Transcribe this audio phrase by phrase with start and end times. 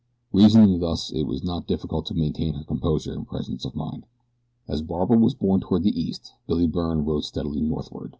[0.33, 4.07] Reasoning thus it was not difficult to maintain her composure and presence of mind.
[4.67, 8.09] As Barbara was borne toward the east, Billy Byrne rode steadily northward.